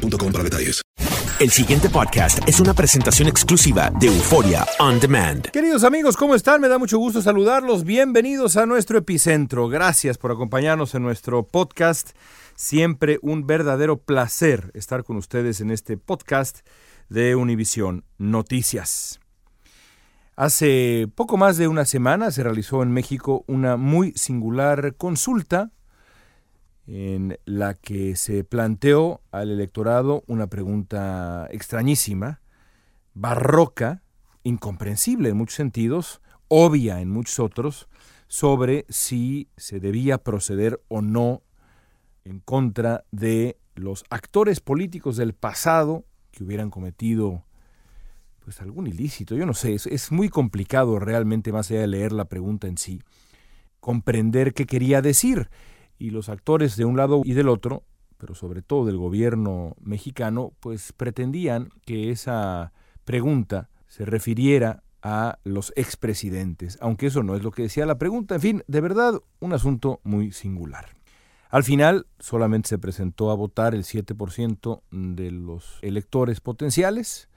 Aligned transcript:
boostmobile.com 0.00 0.32
para 0.32 0.44
detalles. 0.44 0.82
El 1.38 1.50
siguiente 1.50 1.88
podcast 1.88 2.46
es 2.46 2.60
una 2.60 2.74
presentación 2.74 3.26
exclusiva 3.26 3.90
de 3.98 4.08
Euforia 4.08 4.66
On 4.78 5.00
Demand. 5.00 5.50
Queridos 5.50 5.84
amigos, 5.84 6.16
¿cómo 6.16 6.34
están? 6.34 6.60
Me 6.60 6.68
da 6.68 6.78
mucho 6.78 6.98
gusto 6.98 7.22
saludarlos. 7.22 7.84
Bienvenidos 7.84 8.58
a 8.58 8.66
nuestro 8.66 8.98
epicentro. 8.98 9.68
Gracias 9.68 10.18
por 10.18 10.32
acompañarnos 10.32 10.94
en 10.94 11.02
nuestro 11.02 11.42
podcast. 11.44 12.10
Siempre 12.56 13.18
un 13.22 13.46
verdadero 13.46 13.96
placer 13.96 14.70
estar 14.74 15.02
con 15.02 15.16
ustedes 15.16 15.62
en 15.62 15.70
este 15.70 15.96
podcast 15.96 16.58
de 17.08 17.34
Univisión 17.36 18.04
Noticias. 18.18 19.18
Hace 20.36 21.08
poco 21.14 21.38
más 21.38 21.56
de 21.56 21.68
una 21.68 21.86
semana 21.86 22.30
se 22.30 22.42
realizó 22.42 22.82
en 22.82 22.92
México 22.92 23.44
una 23.46 23.78
muy 23.78 24.12
singular 24.12 24.94
consulta 24.96 25.70
en 26.92 27.38
la 27.44 27.74
que 27.74 28.16
se 28.16 28.42
planteó 28.42 29.20
al 29.30 29.52
electorado 29.52 30.24
una 30.26 30.48
pregunta 30.48 31.46
extrañísima, 31.52 32.40
barroca, 33.14 34.02
incomprensible 34.42 35.28
en 35.28 35.36
muchos 35.36 35.54
sentidos, 35.54 36.20
obvia 36.48 37.00
en 37.00 37.08
muchos 37.08 37.38
otros, 37.38 37.88
sobre 38.26 38.86
si 38.88 39.48
se 39.56 39.78
debía 39.78 40.18
proceder 40.18 40.82
o 40.88 41.00
no 41.00 41.42
en 42.24 42.40
contra 42.40 43.04
de 43.12 43.56
los 43.76 44.02
actores 44.10 44.58
políticos 44.58 45.16
del 45.16 45.32
pasado 45.32 46.04
que 46.32 46.42
hubieran 46.42 46.70
cometido 46.70 47.44
pues 48.40 48.60
algún 48.60 48.88
ilícito, 48.88 49.36
yo 49.36 49.46
no 49.46 49.54
sé, 49.54 49.74
es, 49.74 49.86
es 49.86 50.10
muy 50.10 50.28
complicado 50.28 50.98
realmente 50.98 51.52
más 51.52 51.70
allá 51.70 51.82
de 51.82 51.86
leer 51.86 52.10
la 52.10 52.24
pregunta 52.24 52.66
en 52.66 52.78
sí, 52.78 53.00
comprender 53.78 54.54
qué 54.54 54.66
quería 54.66 55.02
decir 55.02 55.50
y 56.00 56.10
los 56.10 56.28
actores 56.30 56.76
de 56.76 56.86
un 56.86 56.96
lado 56.96 57.20
y 57.24 57.34
del 57.34 57.48
otro, 57.48 57.84
pero 58.16 58.34
sobre 58.34 58.62
todo 58.62 58.86
del 58.86 58.96
gobierno 58.96 59.76
mexicano, 59.80 60.52
pues 60.58 60.92
pretendían 60.92 61.68
que 61.84 62.10
esa 62.10 62.72
pregunta 63.04 63.68
se 63.86 64.04
refiriera 64.06 64.82
a 65.02 65.38
los 65.44 65.72
expresidentes, 65.76 66.78
aunque 66.80 67.06
eso 67.06 67.22
no 67.22 67.36
es 67.36 67.42
lo 67.42 67.50
que 67.50 67.62
decía 67.62 67.86
la 67.86 67.98
pregunta. 67.98 68.34
En 68.34 68.40
fin, 68.40 68.62
de 68.66 68.80
verdad, 68.80 69.20
un 69.40 69.52
asunto 69.52 70.00
muy 70.02 70.32
singular. 70.32 70.86
Al 71.50 71.64
final, 71.64 72.06
solamente 72.18 72.68
se 72.68 72.78
presentó 72.78 73.30
a 73.30 73.34
votar 73.34 73.74
el 73.74 73.84
7% 73.84 74.82
de 74.90 75.30
los 75.30 75.78
electores 75.82 76.40
potenciales, 76.40 77.28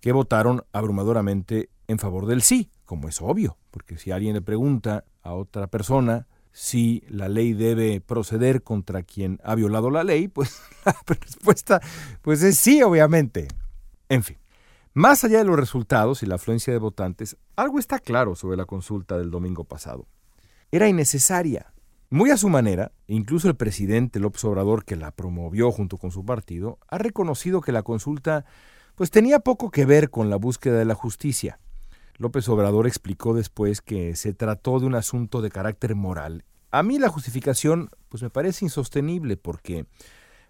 que 0.00 0.12
votaron 0.12 0.64
abrumadoramente 0.72 1.70
en 1.86 1.98
favor 1.98 2.26
del 2.26 2.42
sí, 2.42 2.70
como 2.84 3.08
es 3.08 3.20
obvio, 3.22 3.56
porque 3.70 3.98
si 3.98 4.10
alguien 4.10 4.34
le 4.34 4.42
pregunta 4.42 5.04
a 5.22 5.34
otra 5.34 5.66
persona 5.66 6.26
si 6.56 7.02
la 7.08 7.28
ley 7.28 7.52
debe 7.52 8.00
proceder 8.00 8.62
contra 8.62 9.02
quien 9.02 9.40
ha 9.42 9.56
violado 9.56 9.90
la 9.90 10.04
ley, 10.04 10.28
pues 10.28 10.62
la 10.86 10.96
respuesta 11.06 11.80
pues 12.22 12.42
es 12.44 12.56
sí, 12.56 12.80
obviamente. 12.80 13.48
En 14.08 14.22
fin, 14.22 14.38
más 14.92 15.24
allá 15.24 15.38
de 15.38 15.44
los 15.44 15.58
resultados 15.58 16.22
y 16.22 16.26
la 16.26 16.36
afluencia 16.36 16.72
de 16.72 16.78
votantes, 16.78 17.36
algo 17.56 17.80
está 17.80 17.98
claro 17.98 18.36
sobre 18.36 18.56
la 18.56 18.66
consulta 18.66 19.18
del 19.18 19.32
domingo 19.32 19.64
pasado. 19.64 20.06
Era 20.70 20.88
innecesaria. 20.88 21.72
Muy 22.08 22.30
a 22.30 22.36
su 22.36 22.48
manera, 22.48 22.92
incluso 23.08 23.48
el 23.48 23.56
presidente 23.56 24.20
López 24.20 24.44
Obrador, 24.44 24.84
que 24.84 24.94
la 24.94 25.10
promovió 25.10 25.72
junto 25.72 25.98
con 25.98 26.12
su 26.12 26.24
partido, 26.24 26.78
ha 26.86 26.98
reconocido 26.98 27.62
que 27.62 27.72
la 27.72 27.82
consulta 27.82 28.44
pues 28.94 29.10
tenía 29.10 29.40
poco 29.40 29.72
que 29.72 29.86
ver 29.86 30.10
con 30.10 30.30
la 30.30 30.36
búsqueda 30.36 30.78
de 30.78 30.84
la 30.84 30.94
justicia. 30.94 31.58
López 32.16 32.48
Obrador 32.48 32.86
explicó 32.86 33.34
después 33.34 33.80
que 33.80 34.14
se 34.14 34.34
trató 34.34 34.78
de 34.78 34.86
un 34.86 34.94
asunto 34.94 35.42
de 35.42 35.50
carácter 35.50 35.96
moral. 35.96 36.44
A 36.74 36.82
mí 36.82 36.98
la 36.98 37.08
justificación 37.08 37.88
pues 38.08 38.24
me 38.24 38.30
parece 38.30 38.64
insostenible 38.64 39.36
porque 39.36 39.86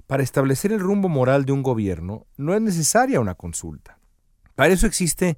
para 0.07 0.23
establecer 0.23 0.73
el 0.73 0.81
rumbo 0.81 1.11
moral 1.11 1.45
de 1.45 1.53
un 1.53 1.63
gobierno 1.63 2.27
no 2.39 2.55
es 2.55 2.63
necesaria 2.63 3.21
una 3.21 3.35
consulta. 3.35 3.99
Para 4.55 4.73
eso 4.73 4.87
existe 4.87 5.37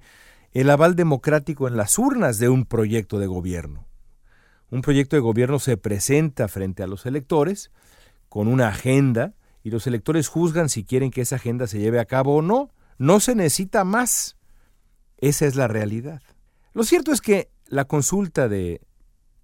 el 0.53 0.71
aval 0.71 0.95
democrático 0.95 1.67
en 1.67 1.77
las 1.77 1.99
urnas 1.99 2.39
de 2.39 2.51
un 2.51 2.67
proyecto 2.67 3.19
de 3.19 3.27
gobierno. 3.27 3.89
Un 4.71 4.81
proyecto 4.81 5.17
de 5.17 5.23
gobierno 5.23 5.59
se 5.59 5.77
presenta 5.77 6.47
frente 6.47 6.85
a 6.85 6.87
los 6.87 7.05
electores 7.05 7.73
con 8.29 8.47
una 8.47 8.69
agenda 8.69 9.35
y 9.65 9.71
los 9.71 9.89
electores 9.89 10.29
juzgan 10.29 10.69
si 10.69 10.85
quieren 10.85 11.11
que 11.11 11.23
esa 11.23 11.35
agenda 11.35 11.67
se 11.67 11.81
lleve 11.81 11.99
a 11.99 12.05
cabo 12.05 12.37
o 12.37 12.43
no. 12.43 12.71
No 12.97 13.19
se 13.19 13.35
necesita 13.35 13.83
más. 13.83 14.37
Esa 15.17 15.47
es 15.47 15.57
la 15.57 15.67
realidad. 15.67 16.23
Lo 16.75 16.85
cierto 16.85 17.11
es 17.11 17.21
que 17.21 17.51
la 17.67 17.87
consulta 17.87 18.49
de 18.49 18.83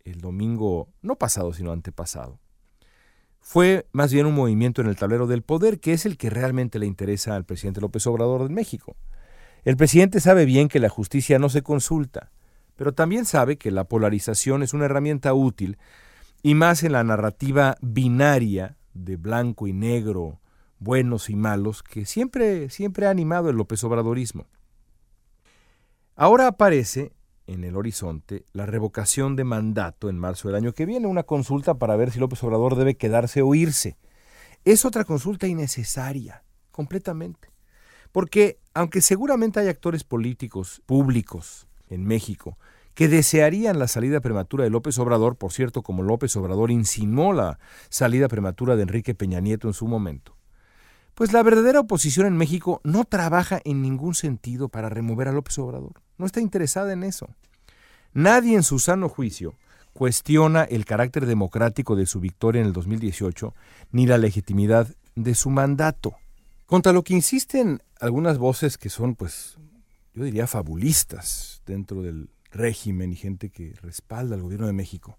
el 0.05 0.21
domingo, 0.21 0.89
no 1.03 1.17
pasado, 1.17 1.53
sino 1.53 1.73
antepasado, 1.73 2.39
fue 3.43 3.87
más 3.93 4.13
bien 4.13 4.27
un 4.27 4.35
movimiento 4.35 4.81
en 4.81 4.87
el 4.87 4.97
tablero 4.97 5.27
del 5.27 5.43
poder, 5.43 5.81
que 5.81 5.93
es 5.93 6.07
el 6.07 6.17
que 6.17 6.31
realmente 6.31 6.79
le 6.79 6.87
interesa 6.87 7.35
al 7.35 7.45
presidente 7.45 7.81
López 7.81 8.07
Obrador 8.07 8.45
de 8.45 8.55
México. 8.55 8.97
El 9.65 9.77
presidente 9.77 10.21
sabe 10.21 10.45
bien 10.45 10.69
que 10.69 10.79
la 10.79 10.89
justicia 10.89 11.39
no 11.41 11.49
se 11.49 11.63
consulta, 11.63 12.31
pero 12.77 12.93
también 12.93 13.25
sabe 13.25 13.59
que 13.59 13.71
la 13.71 13.85
polarización 13.85 14.63
es 14.63 14.75
una 14.75 14.85
herramienta 14.85 15.35
útil, 15.35 15.77
y 16.43 16.55
más 16.55 16.83
en 16.83 16.93
la 16.93 17.05
narrativa 17.05 17.77
binaria 17.81 18.77
de 18.95 19.17
blanco 19.17 19.67
y 19.67 19.73
negro, 19.73 20.41
buenos 20.79 21.31
y 21.31 21.37
malos, 21.37 21.83
que 21.83 22.07
siempre, 22.07 22.71
siempre 22.71 23.07
ha 23.07 23.11
animado 23.11 23.51
el 23.51 23.57
López 23.57 23.83
Obradorismo. 23.85 24.47
Ahora 26.15 26.47
aparece 26.47 27.13
en 27.47 27.65
el 27.65 27.77
horizonte 27.77 28.45
la 28.53 28.67
revocación 28.67 29.37
de 29.37 29.45
mandato 29.45 30.09
en 30.09 30.19
marzo 30.19 30.49
del 30.49 30.57
año 30.57 30.73
que 30.73 30.87
viene, 30.87 31.07
una 31.07 31.23
consulta 31.23 31.75
para 31.75 31.97
ver 31.97 32.11
si 32.11 32.19
López 32.19 32.43
Obrador 32.43 32.77
debe 32.77 32.97
quedarse 32.97 33.43
o 33.43 33.55
irse. 33.55 33.97
Es 34.65 34.85
otra 34.85 35.05
consulta 35.05 35.47
innecesaria, 35.47 36.45
completamente. 36.71 37.51
Porque 38.13 38.59
aunque 38.75 39.01
seguramente 39.01 39.61
hay 39.61 39.69
actores 39.69 40.05
políticos 40.05 40.83
públicos 40.87 41.67
en 41.89 42.05
México 42.05 42.59
que 42.95 43.09
desearían 43.09 43.79
la 43.79 43.89
salida 43.89 44.21
prematura 44.21 44.65
de 44.65 44.71
López 44.71 44.99
Obrador, 44.99 45.37
por 45.37 45.53
cierto, 45.53 45.83
como 45.83 46.03
López 46.03 46.37
Obrador 46.37 46.71
insinuó 46.71 47.33
la 47.33 47.59
salida 47.89 48.29
prematura 48.29 48.77
de 48.77 48.83
Enrique 48.83 49.15
Peña 49.15 49.41
Nieto 49.41 49.67
en 49.67 49.75
su 49.75 49.87
momento, 49.87 50.37
pues 51.15 51.33
la 51.33 51.43
verdadera 51.43 51.81
oposición 51.81 52.27
en 52.27 52.37
México 52.37 52.81
no 52.85 53.05
trabaja 53.05 53.61
en 53.65 53.83
ningún 53.83 54.15
sentido 54.15 54.69
para 54.69 54.89
remover 54.89 55.29
a 55.29 55.33
López 55.33 55.59
Obrador. 55.59 56.03
No 56.19 56.27
está 56.27 56.41
interesada 56.41 56.93
en 56.93 57.05
eso. 57.05 57.29
Nadie 58.15 58.57
en 58.57 58.63
su 58.63 58.79
sano 58.79 59.09
juicio 59.09 59.55
cuestiona 59.93 60.65
el 60.65 60.85
carácter 60.85 61.27
democrático 61.27 61.97
de 61.97 62.07
su 62.07 62.21
victoria 62.21 62.61
en 62.61 62.67
el 62.67 62.73
2018 62.73 63.55
ni 63.91 64.07
la 64.07 64.19
legitimidad 64.19 64.89
de 65.15 65.35
su 65.35 65.51
mandato. 65.51 66.17
Contra 66.67 66.93
lo 66.93 67.03
que 67.03 67.15
insisten 67.15 67.83
algunas 68.01 68.39
voces 68.39 68.79
que 68.79 68.89
son, 68.89 69.15
pues, 69.15 69.59
yo 70.15 70.25
diría 70.25 70.47
fabulistas 70.47 71.63
dentro 71.67 72.03
del 72.03 72.31
régimen 72.51 73.13
y 73.13 73.17
gente 73.17 73.51
que 73.51 73.75
respalda 73.83 74.35
al 74.35 74.43
gobierno 74.43 74.67
de 74.67 74.73
México. 74.73 75.19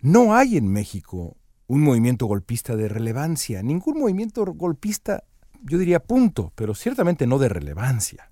No 0.00 0.34
hay 0.34 0.56
en 0.56 0.68
México 0.68 1.36
un 1.66 1.82
movimiento 1.82 2.26
golpista 2.26 2.76
de 2.76 2.88
relevancia, 2.88 3.62
ningún 3.62 3.98
movimiento 3.98 4.44
golpista, 4.44 5.24
yo 5.62 5.78
diría 5.78 6.00
punto, 6.00 6.52
pero 6.54 6.74
ciertamente 6.74 7.26
no 7.26 7.38
de 7.38 7.48
relevancia. 7.48 8.30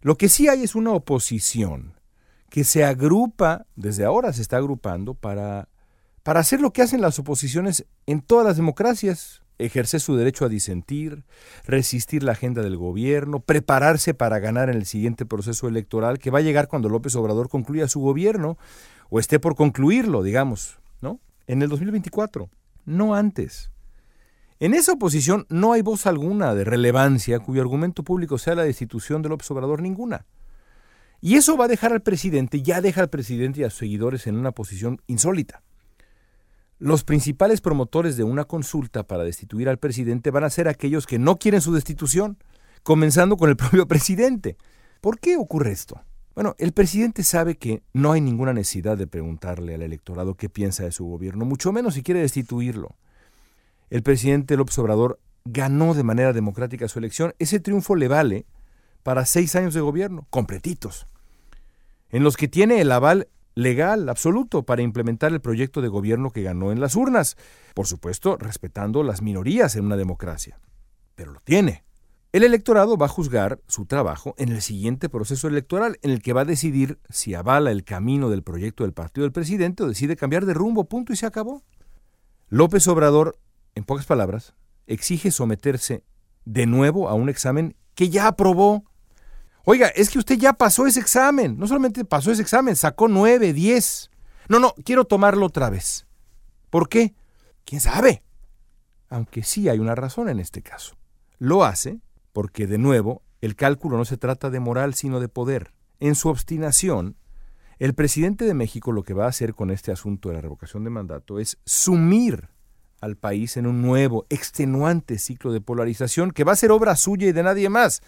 Lo 0.00 0.16
que 0.16 0.28
sí 0.28 0.48
hay 0.48 0.62
es 0.62 0.74
una 0.74 0.90
oposición 0.90 1.94
que 2.50 2.64
se 2.64 2.84
agrupa, 2.84 3.66
desde 3.74 4.04
ahora 4.04 4.32
se 4.32 4.42
está 4.42 4.58
agrupando, 4.58 5.14
para, 5.14 5.68
para 6.22 6.40
hacer 6.40 6.60
lo 6.60 6.72
que 6.72 6.82
hacen 6.82 7.00
las 7.00 7.18
oposiciones 7.18 7.86
en 8.06 8.20
todas 8.20 8.46
las 8.46 8.56
democracias, 8.56 9.42
ejercer 9.58 10.00
su 10.00 10.16
derecho 10.16 10.44
a 10.44 10.48
disentir, 10.48 11.24
resistir 11.64 12.22
la 12.22 12.32
agenda 12.32 12.62
del 12.62 12.76
gobierno, 12.76 13.40
prepararse 13.40 14.14
para 14.14 14.38
ganar 14.38 14.68
en 14.68 14.76
el 14.76 14.86
siguiente 14.86 15.26
proceso 15.26 15.68
electoral 15.68 16.18
que 16.18 16.30
va 16.30 16.40
a 16.40 16.42
llegar 16.42 16.68
cuando 16.68 16.88
López 16.88 17.14
Obrador 17.16 17.48
concluya 17.48 17.88
su 17.88 18.00
gobierno 18.00 18.58
o 19.10 19.20
esté 19.20 19.38
por 19.38 19.54
concluirlo, 19.54 20.22
digamos, 20.22 20.78
¿no? 21.00 21.20
En 21.46 21.62
el 21.62 21.68
2024, 21.68 22.50
no 22.84 23.14
antes. 23.14 23.70
En 24.60 24.74
esa 24.74 24.92
oposición 24.92 25.46
no 25.48 25.72
hay 25.72 25.82
voz 25.82 26.06
alguna 26.06 26.54
de 26.54 26.64
relevancia 26.64 27.40
cuyo 27.40 27.60
argumento 27.60 28.04
público 28.04 28.38
sea 28.38 28.54
la 28.54 28.62
destitución 28.64 29.20
del 29.22 29.30
López 29.30 29.50
Obrador 29.50 29.82
ninguna. 29.82 30.26
Y 31.20 31.36
eso 31.36 31.56
va 31.56 31.64
a 31.64 31.68
dejar 31.68 31.92
al 31.92 32.02
presidente, 32.02 32.62
ya 32.62 32.80
deja 32.80 33.00
al 33.00 33.08
presidente 33.08 33.60
y 33.60 33.64
a 33.64 33.70
sus 33.70 33.80
seguidores 33.80 34.26
en 34.26 34.36
una 34.36 34.52
posición 34.52 35.00
insólita. 35.06 35.62
Los 36.78 37.02
principales 37.02 37.60
promotores 37.60 38.16
de 38.16 38.24
una 38.24 38.44
consulta 38.44 39.06
para 39.06 39.24
destituir 39.24 39.68
al 39.68 39.78
presidente 39.78 40.30
van 40.30 40.44
a 40.44 40.50
ser 40.50 40.68
aquellos 40.68 41.06
que 41.06 41.18
no 41.18 41.36
quieren 41.36 41.60
su 41.60 41.72
destitución, 41.72 42.38
comenzando 42.82 43.36
con 43.36 43.48
el 43.48 43.56
propio 43.58 43.88
presidente. 43.88 44.56
¿Por 45.00 45.18
qué 45.18 45.36
ocurre 45.36 45.72
esto? 45.72 46.00
Bueno, 46.34 46.56
el 46.58 46.72
presidente 46.72 47.22
sabe 47.22 47.56
que 47.56 47.82
no 47.92 48.12
hay 48.12 48.20
ninguna 48.20 48.52
necesidad 48.52 48.98
de 48.98 49.06
preguntarle 49.06 49.74
al 49.74 49.82
electorado 49.82 50.34
qué 50.34 50.48
piensa 50.48 50.82
de 50.82 50.90
su 50.90 51.04
gobierno, 51.04 51.44
mucho 51.44 51.70
menos 51.70 51.94
si 51.94 52.02
quiere 52.02 52.20
destituirlo. 52.20 52.96
El 53.88 54.02
presidente 54.02 54.56
López 54.56 54.76
Obrador 54.78 55.20
ganó 55.44 55.94
de 55.94 56.02
manera 56.02 56.32
democrática 56.32 56.88
su 56.88 56.98
elección. 56.98 57.34
Ese 57.38 57.60
triunfo 57.60 57.94
le 57.94 58.08
vale 58.08 58.46
para 59.04 59.26
seis 59.26 59.54
años 59.54 59.74
de 59.74 59.80
gobierno, 59.80 60.26
completitos, 60.30 61.06
en 62.10 62.24
los 62.24 62.36
que 62.36 62.48
tiene 62.48 62.80
el 62.80 62.90
aval 62.90 63.28
legal 63.54 64.08
absoluto 64.08 64.64
para 64.64 64.82
implementar 64.82 65.32
el 65.32 65.40
proyecto 65.40 65.82
de 65.82 65.88
gobierno 65.88 66.30
que 66.30 66.42
ganó 66.42 66.72
en 66.72 66.80
las 66.80 66.96
urnas, 66.96 67.36
por 67.74 67.86
supuesto 67.86 68.36
respetando 68.36 69.04
las 69.04 69.22
minorías 69.22 69.76
en 69.76 69.84
una 69.84 69.96
democracia. 69.96 70.58
Pero 71.14 71.32
lo 71.32 71.40
tiene. 71.40 71.84
El 72.34 72.42
electorado 72.42 72.96
va 72.96 73.06
a 73.06 73.08
juzgar 73.08 73.60
su 73.68 73.86
trabajo 73.86 74.34
en 74.38 74.48
el 74.48 74.60
siguiente 74.60 75.08
proceso 75.08 75.46
electoral, 75.46 76.00
en 76.02 76.10
el 76.10 76.20
que 76.20 76.32
va 76.32 76.40
a 76.40 76.44
decidir 76.44 76.98
si 77.08 77.32
avala 77.32 77.70
el 77.70 77.84
camino 77.84 78.28
del 78.28 78.42
proyecto 78.42 78.82
del 78.82 78.92
partido 78.92 79.22
del 79.22 79.30
presidente 79.30 79.84
o 79.84 79.86
decide 79.86 80.16
cambiar 80.16 80.44
de 80.44 80.52
rumbo, 80.52 80.88
punto 80.88 81.12
y 81.12 81.16
se 81.16 81.26
acabó. 81.26 81.62
López 82.48 82.88
Obrador, 82.88 83.38
en 83.76 83.84
pocas 83.84 84.06
palabras, 84.06 84.52
exige 84.88 85.30
someterse 85.30 86.02
de 86.44 86.66
nuevo 86.66 87.08
a 87.08 87.14
un 87.14 87.28
examen 87.28 87.76
que 87.94 88.08
ya 88.08 88.26
aprobó. 88.26 88.82
Oiga, 89.64 89.86
es 89.86 90.10
que 90.10 90.18
usted 90.18 90.36
ya 90.36 90.54
pasó 90.54 90.88
ese 90.88 90.98
examen, 90.98 91.56
no 91.56 91.68
solamente 91.68 92.04
pasó 92.04 92.32
ese 92.32 92.42
examen, 92.42 92.74
sacó 92.74 93.06
nueve, 93.06 93.52
diez. 93.52 94.10
No, 94.48 94.58
no, 94.58 94.74
quiero 94.84 95.04
tomarlo 95.04 95.46
otra 95.46 95.70
vez. 95.70 96.08
¿Por 96.70 96.88
qué? 96.88 97.14
¿Quién 97.64 97.80
sabe? 97.80 98.24
Aunque 99.08 99.44
sí 99.44 99.68
hay 99.68 99.78
una 99.78 99.94
razón 99.94 100.28
en 100.28 100.40
este 100.40 100.62
caso. 100.62 100.96
Lo 101.38 101.64
hace 101.64 102.00
porque 102.34 102.66
de 102.66 102.78
nuevo, 102.78 103.22
el 103.40 103.54
cálculo 103.54 103.96
no 103.96 104.04
se 104.04 104.18
trata 104.18 104.50
de 104.50 104.58
moral, 104.60 104.94
sino 104.94 105.20
de 105.20 105.28
poder. 105.28 105.72
En 106.00 106.16
su 106.16 106.28
obstinación, 106.28 107.16
el 107.78 107.94
presidente 107.94 108.44
de 108.44 108.54
México 108.54 108.90
lo 108.90 109.04
que 109.04 109.14
va 109.14 109.26
a 109.26 109.28
hacer 109.28 109.54
con 109.54 109.70
este 109.70 109.92
asunto 109.92 110.28
de 110.28 110.34
la 110.34 110.40
revocación 110.40 110.82
de 110.82 110.90
mandato 110.90 111.38
es 111.38 111.58
sumir 111.64 112.48
al 113.00 113.16
país 113.16 113.56
en 113.56 113.66
un 113.66 113.82
nuevo, 113.82 114.26
extenuante 114.30 115.18
ciclo 115.18 115.52
de 115.52 115.60
polarización 115.60 116.32
que 116.32 116.42
va 116.42 116.52
a 116.52 116.56
ser 116.56 116.72
obra 116.72 116.96
suya 116.96 117.28
y 117.28 117.32
de 117.32 117.44
nadie 117.44 117.68
más. 117.68 118.02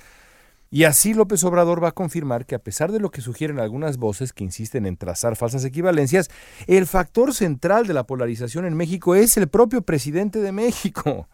Y 0.70 0.84
así 0.84 1.14
López 1.14 1.44
Obrador 1.44 1.82
va 1.82 1.90
a 1.90 1.92
confirmar 1.92 2.46
que 2.46 2.56
a 2.56 2.58
pesar 2.58 2.90
de 2.90 2.98
lo 2.98 3.12
que 3.12 3.20
sugieren 3.20 3.60
algunas 3.60 3.96
voces 3.96 4.32
que 4.32 4.42
insisten 4.42 4.86
en 4.86 4.96
trazar 4.96 5.36
falsas 5.36 5.64
equivalencias, 5.64 6.30
el 6.66 6.86
factor 6.86 7.32
central 7.32 7.86
de 7.86 7.94
la 7.94 8.08
polarización 8.08 8.64
en 8.64 8.76
México 8.76 9.14
es 9.14 9.36
el 9.36 9.46
propio 9.46 9.82
presidente 9.82 10.40
de 10.40 10.50
México. 10.50 11.28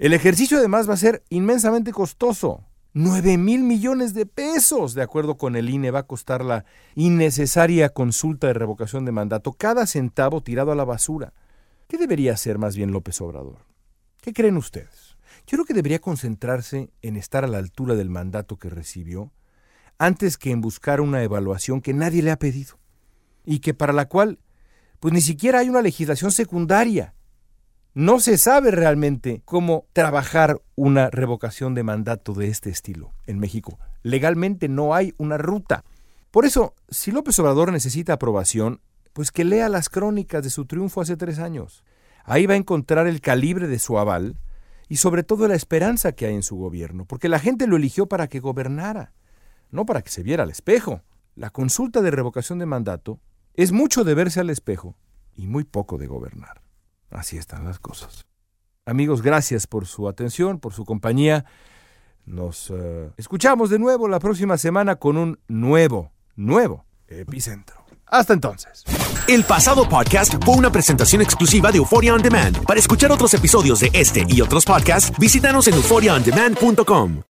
El 0.00 0.14
ejercicio 0.14 0.56
además 0.56 0.88
va 0.88 0.94
a 0.94 0.96
ser 0.96 1.24
inmensamente 1.28 1.92
costoso. 1.92 2.64
9 2.94 3.36
mil 3.36 3.62
millones 3.64 4.14
de 4.14 4.24
pesos, 4.24 4.94
de 4.94 5.02
acuerdo 5.02 5.36
con 5.36 5.56
el 5.56 5.68
INE, 5.68 5.90
va 5.90 5.98
a 5.98 6.06
costar 6.06 6.42
la 6.42 6.64
innecesaria 6.94 7.90
consulta 7.90 8.46
de 8.46 8.54
revocación 8.54 9.04
de 9.04 9.12
mandato, 9.12 9.52
cada 9.52 9.86
centavo 9.86 10.42
tirado 10.42 10.72
a 10.72 10.74
la 10.74 10.86
basura. 10.86 11.34
¿Qué 11.86 11.98
debería 11.98 12.32
hacer 12.32 12.56
más 12.56 12.76
bien 12.76 12.92
López 12.92 13.20
Obrador? 13.20 13.58
¿Qué 14.22 14.32
creen 14.32 14.56
ustedes? 14.56 15.18
Yo 15.46 15.58
creo 15.58 15.66
que 15.66 15.74
debería 15.74 15.98
concentrarse 15.98 16.88
en 17.02 17.16
estar 17.18 17.44
a 17.44 17.48
la 17.48 17.58
altura 17.58 17.94
del 17.94 18.08
mandato 18.08 18.56
que 18.56 18.70
recibió, 18.70 19.30
antes 19.98 20.38
que 20.38 20.50
en 20.50 20.62
buscar 20.62 21.02
una 21.02 21.22
evaluación 21.22 21.82
que 21.82 21.92
nadie 21.92 22.22
le 22.22 22.30
ha 22.30 22.38
pedido, 22.38 22.78
y 23.44 23.58
que 23.58 23.74
para 23.74 23.92
la 23.92 24.08
cual 24.08 24.38
pues 24.98 25.12
ni 25.12 25.20
siquiera 25.20 25.58
hay 25.58 25.68
una 25.68 25.82
legislación 25.82 26.32
secundaria. 26.32 27.12
No 27.92 28.20
se 28.20 28.38
sabe 28.38 28.70
realmente 28.70 29.42
cómo 29.44 29.86
trabajar 29.92 30.60
una 30.76 31.10
revocación 31.10 31.74
de 31.74 31.82
mandato 31.82 32.34
de 32.34 32.46
este 32.46 32.70
estilo 32.70 33.12
en 33.26 33.40
México. 33.40 33.80
Legalmente 34.04 34.68
no 34.68 34.94
hay 34.94 35.12
una 35.18 35.38
ruta. 35.38 35.82
Por 36.30 36.44
eso, 36.44 36.76
si 36.88 37.10
López 37.10 37.36
Obrador 37.40 37.72
necesita 37.72 38.12
aprobación, 38.12 38.80
pues 39.12 39.32
que 39.32 39.42
lea 39.42 39.68
las 39.68 39.88
crónicas 39.88 40.44
de 40.44 40.50
su 40.50 40.66
triunfo 40.66 41.00
hace 41.00 41.16
tres 41.16 41.40
años. 41.40 41.82
Ahí 42.22 42.46
va 42.46 42.54
a 42.54 42.58
encontrar 42.58 43.08
el 43.08 43.20
calibre 43.20 43.66
de 43.66 43.80
su 43.80 43.98
aval 43.98 44.38
y 44.88 44.96
sobre 44.96 45.24
todo 45.24 45.48
la 45.48 45.56
esperanza 45.56 46.12
que 46.12 46.26
hay 46.26 46.36
en 46.36 46.44
su 46.44 46.54
gobierno, 46.54 47.06
porque 47.06 47.28
la 47.28 47.40
gente 47.40 47.66
lo 47.66 47.74
eligió 47.74 48.06
para 48.06 48.28
que 48.28 48.38
gobernara, 48.38 49.14
no 49.72 49.84
para 49.84 50.02
que 50.02 50.10
se 50.10 50.22
viera 50.22 50.44
al 50.44 50.50
espejo. 50.50 51.02
La 51.34 51.50
consulta 51.50 52.02
de 52.02 52.12
revocación 52.12 52.60
de 52.60 52.66
mandato 52.66 53.18
es 53.54 53.72
mucho 53.72 54.04
de 54.04 54.14
verse 54.14 54.38
al 54.38 54.50
espejo 54.50 54.96
y 55.34 55.48
muy 55.48 55.64
poco 55.64 55.98
de 55.98 56.06
gobernar. 56.06 56.69
Así 57.10 57.36
están 57.36 57.64
las 57.64 57.78
cosas. 57.78 58.26
Amigos, 58.86 59.22
gracias 59.22 59.66
por 59.66 59.86
su 59.86 60.08
atención, 60.08 60.58
por 60.58 60.72
su 60.72 60.84
compañía. 60.84 61.44
Nos 62.24 62.70
uh, 62.70 63.12
escuchamos 63.16 63.70
de 63.70 63.78
nuevo 63.78 64.08
la 64.08 64.20
próxima 64.20 64.56
semana 64.58 64.96
con 64.96 65.16
un 65.16 65.38
nuevo, 65.48 66.12
nuevo 66.36 66.84
epicentro. 67.08 67.84
Hasta 68.06 68.32
entonces. 68.32 68.84
El 69.28 69.44
pasado 69.44 69.88
podcast 69.88 70.34
fue 70.44 70.56
una 70.56 70.72
presentación 70.72 71.22
exclusiva 71.22 71.70
de 71.70 71.78
Euphoria 71.78 72.14
On 72.14 72.22
Demand. 72.22 72.64
Para 72.64 72.80
escuchar 72.80 73.12
otros 73.12 73.32
episodios 73.34 73.80
de 73.80 73.90
este 73.92 74.24
y 74.28 74.40
otros 74.40 74.64
podcasts, 74.64 75.16
visítanos 75.18 75.68
en 75.68 75.74
euphoriaondemand.com. 75.74 77.29